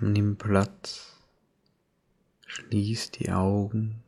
Nimm 0.00 0.36
Platz, 0.36 1.16
schließ 2.46 3.12
die 3.12 3.30
Augen, 3.30 4.02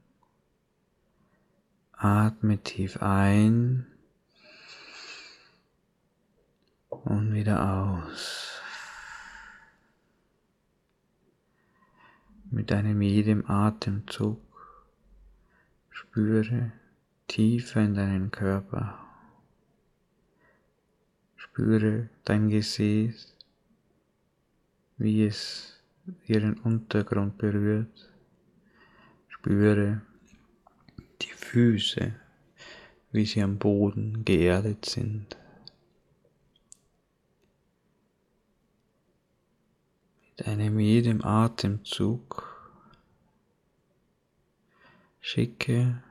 atme 1.93 2.59
tief 2.59 3.01
ein 3.01 3.87
und 6.89 7.33
wieder 7.33 7.63
aus. 7.83 8.61
Mit 12.51 12.73
einem 12.73 13.01
jedem 13.03 13.49
Atemzug 13.49 14.41
spüre 15.91 16.73
tiefer 17.29 17.81
in 17.83 17.95
deinen 17.95 18.31
Körper. 18.31 18.99
Spüre 21.37 22.09
dein 22.25 22.49
Gesäß, 22.49 23.37
wie 24.97 25.25
es 25.25 25.74
ihren 26.27 26.59
Untergrund 26.61 27.39
berührt. 27.39 28.11
Spüre 29.29 30.03
die 31.23 31.33
Füße, 31.33 32.15
wie 33.13 33.27
sie 33.27 33.43
am 33.43 33.59
Boden 33.59 34.25
geerdet 34.25 34.85
sind. 34.85 35.37
Mit 40.37 40.49
einem 40.49 40.81
jedem 40.81 41.25
Atemzug 41.25 42.55
schicke 45.21 46.03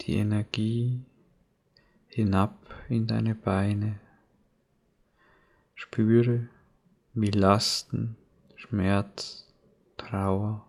die 0.00 0.14
Energie 0.14 1.04
hinab 2.08 2.74
in 2.88 3.06
deine 3.06 3.34
Beine. 3.34 4.00
Spüre, 5.74 6.48
wie 7.14 7.30
Lasten, 7.30 8.16
Schmerz, 8.62 9.44
Trauer 9.96 10.64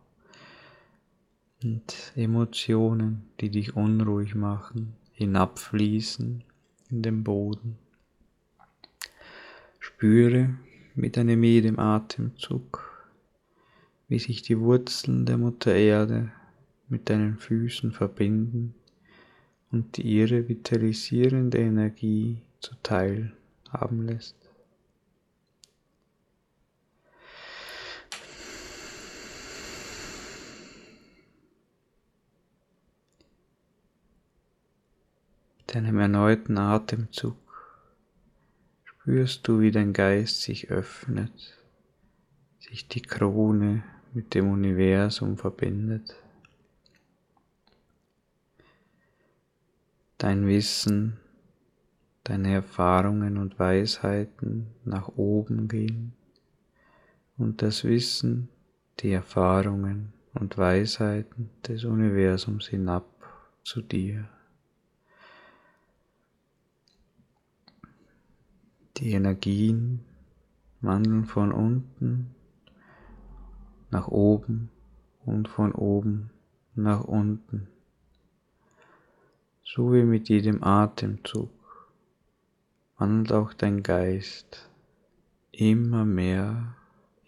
und 1.64 2.12
Emotionen, 2.16 3.30
die 3.40 3.52
dich 3.52 3.76
unruhig 3.76 4.34
machen, 4.34 4.94
hinabfließen 5.12 6.44
in 6.90 7.02
den 7.04 7.24
Boden. 7.24 7.78
Spüre 9.80 10.56
mit 10.96 11.20
einem 11.20 11.44
jedem 11.44 11.78
Atemzug, 11.78 13.08
wie 14.08 14.20
sich 14.20 14.42
die 14.42 14.60
Wurzeln 14.60 15.28
der 15.28 15.38
Mutter 15.38 15.76
Erde 15.76 16.32
mit 16.90 17.12
deinen 17.12 17.38
Füßen 17.38 17.92
verbinden 17.92 18.74
und 19.72 20.00
ihre 20.00 20.50
vitalisierende 20.50 21.60
Energie 21.60 22.42
zuteil 22.60 23.34
haben 23.70 24.08
lässt. 24.08 24.43
Mit 35.74 35.86
einem 35.86 35.98
erneuten 35.98 36.60
Atemzug 36.60 37.36
spürst 38.84 39.48
du, 39.48 39.60
wie 39.60 39.72
dein 39.72 39.92
Geist 39.92 40.44
sich 40.44 40.70
öffnet, 40.70 41.60
sich 42.60 42.88
die 42.88 43.02
Krone 43.02 43.84
mit 44.14 44.36
dem 44.36 44.52
Universum 44.52 45.36
verbindet. 45.36 46.16
Dein 50.20 50.46
Wissen, 50.46 51.18
deine 52.24 52.54
Erfahrungen 52.54 53.38
und 53.38 53.58
Weisheiten 53.58 54.68
nach 54.86 55.08
oben 55.16 55.70
gehen 55.70 56.14
und 57.36 57.64
das 57.64 57.84
Wissen, 57.84 58.48
die 59.00 59.12
Erfahrungen 59.12 60.14
und 60.36 60.56
Weisheiten 60.56 61.50
des 61.68 61.84
Universums 61.84 62.68
hinab 62.68 63.08
zu 63.64 63.82
dir. 63.82 64.30
Die 68.98 69.12
Energien 69.12 70.00
wandeln 70.82 71.26
von 71.26 71.52
unten 71.52 72.36
nach 73.92 74.08
oben 74.08 74.70
und 75.26 75.48
von 75.48 75.72
oben 75.72 76.30
nach 76.76 77.04
unten 77.04 77.68
so 79.76 79.92
wie 79.92 80.04
mit 80.04 80.30
jedem 80.30 80.64
Atemzug 80.64 81.50
wandelt 82.98 83.32
auch 83.32 83.54
dein 83.54 83.82
Geist 83.82 84.70
immer 85.52 86.06
mehr 86.06 86.76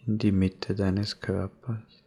in 0.06 0.18
die 0.18 0.30
Mitte 0.30 0.76
deines 0.76 1.20
Körpers. 1.20 2.05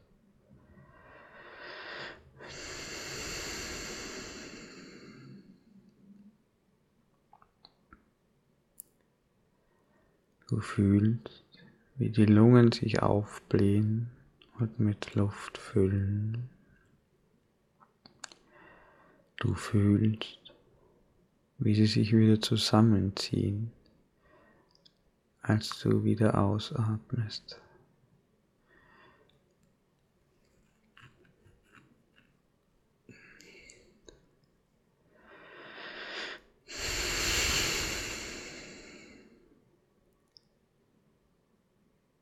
Du 10.50 10.62
fühlst, 10.62 11.44
wie 11.98 12.10
die 12.10 12.26
Lungen 12.26 12.72
sich 12.72 13.04
aufblähen 13.04 14.10
und 14.58 14.80
mit 14.80 15.14
Luft 15.14 15.60
füllen. 15.60 16.50
Du 19.38 19.54
fühlst, 19.54 20.40
wie 21.60 21.76
sie 21.76 21.86
sich 21.86 22.14
wieder 22.14 22.42
zusammenziehen, 22.42 23.72
als 25.44 25.78
du 25.82 26.04
wieder 26.04 26.40
ausatmest. 26.44 27.62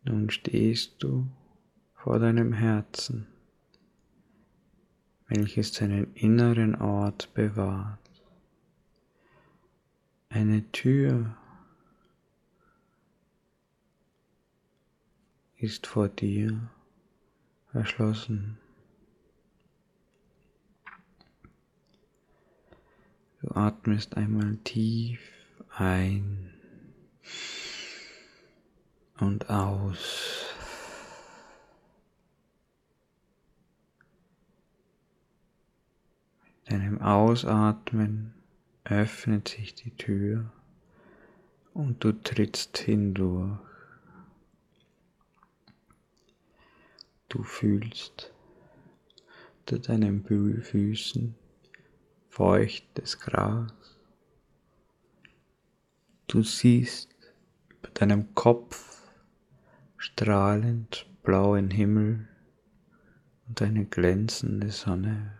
Nun 0.07 0.29
stehst 0.29 1.03
du 1.03 1.28
vor 1.94 2.18
deinem 2.19 2.53
Herzen 2.53 3.28
welches 5.28 5.73
seinen 5.73 6.13
inneren 6.13 6.75
Ort 6.75 7.34
bewahrt. 7.34 8.00
Eine 10.29 10.69
Tür 10.72 11.35
ist 15.57 15.88
vor 15.88 16.07
dir 16.07 16.69
verschlossen. 17.72 18.57
Du 23.41 23.51
atmest 23.51 24.17
einmal 24.17 24.57
tief 24.63 25.19
ein 25.69 26.53
und 29.19 29.50
aus. 29.50 30.47
deinem 36.69 37.01
Ausatmen 37.01 38.33
öffnet 38.83 39.47
sich 39.47 39.73
die 39.75 39.91
Tür 39.91 40.51
und 41.73 42.03
du 42.03 42.11
trittst 42.11 42.78
hindurch. 42.78 43.59
Du 47.29 47.44
fühlst 47.44 48.34
unter 49.59 49.79
deinen 49.79 50.23
Füßen 50.61 51.35
feuchtes 52.29 53.19
Gras. 53.19 53.72
Du 56.28 56.44
siehst 56.44 57.09
über 57.69 57.89
deinem 57.89 58.34
Kopf 58.34 58.97
strahlend 59.97 61.05
blauen 61.23 61.72
Himmel 61.72 62.28
und 63.47 63.61
eine 63.61 63.85
glänzende 63.85 64.70
Sonne. 64.70 65.38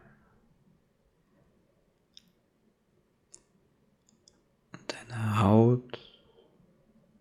deiner 5.07 5.42
Haut 5.42 6.00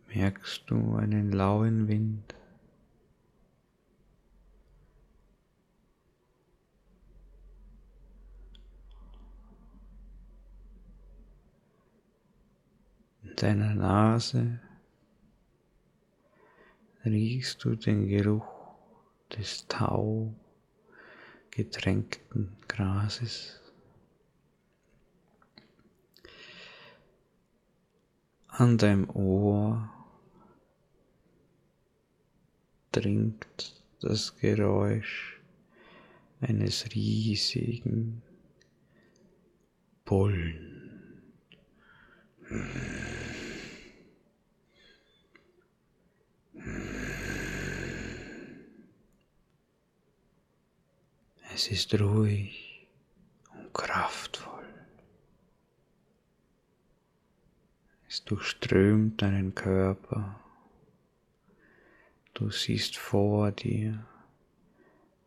merkst 0.08 0.64
du 0.70 0.96
einen 0.96 1.32
lauen 1.32 1.88
Wind. 1.88 2.34
In 13.22 13.36
deiner 13.36 13.74
Nase 13.74 14.60
riechst 17.06 17.64
du 17.64 17.76
den 17.76 18.08
Geruch 18.08 18.46
des 19.36 19.66
Tau 19.68 20.34
getränkten 21.50 22.56
Grases. 22.68 23.60
an 28.58 28.78
deinem 28.78 29.10
Ohr 29.10 29.90
durchdringt 32.96 33.74
das 34.00 34.36
Geräusch 34.38 35.38
eines 36.40 36.86
riesigen 36.94 38.22
Bullen. 40.04 41.22
Es 51.68 51.72
ist 51.72 52.00
ruhig 52.00 52.86
und 53.52 53.74
kraftvoll. 53.74 54.68
Es 58.08 58.24
durchströmt 58.24 59.20
deinen 59.20 59.52
Körper. 59.52 60.38
Du 62.34 62.52
siehst 62.52 62.96
vor 62.96 63.50
dir 63.50 64.06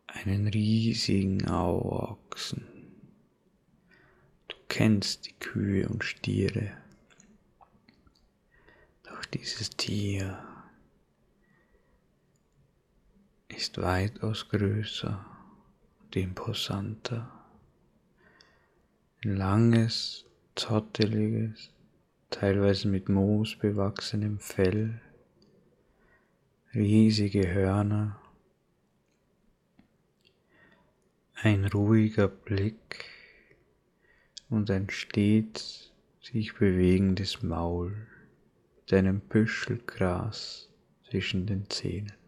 einen 0.06 0.46
riesigen 0.46 1.46
Auochsen. 1.46 2.66
Du 4.48 4.56
kennst 4.68 5.26
die 5.26 5.34
Kühe 5.34 5.86
und 5.90 6.04
Stiere. 6.04 6.72
Doch 9.02 9.26
dieses 9.26 9.68
Tier 9.68 10.42
ist 13.48 13.76
weitaus 13.76 14.48
größer 14.48 15.29
und 16.10 16.16
imposanter. 16.16 17.30
Ein 19.22 19.36
langes, 19.36 20.24
zotteliges, 20.56 21.70
teilweise 22.30 22.88
mit 22.88 23.08
Moos 23.08 23.54
bewachsenem 23.56 24.40
Fell, 24.40 25.00
riesige 26.74 27.46
Hörner, 27.46 28.20
ein 31.36 31.64
ruhiger 31.66 32.26
Blick 32.26 33.04
und 34.48 34.68
ein 34.68 34.90
stets 34.90 35.92
sich 36.20 36.54
bewegendes 36.54 37.40
Maul 37.42 38.08
mit 38.80 38.92
einem 38.94 39.20
Büschel 39.20 39.78
Gras 39.86 40.68
zwischen 41.08 41.46
den 41.46 41.70
Zähnen. 41.70 42.19